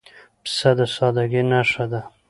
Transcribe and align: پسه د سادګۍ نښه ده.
پسه 0.43 0.71
د 0.77 0.79
سادګۍ 0.95 1.41
نښه 1.51 1.85
ده. 1.91 2.01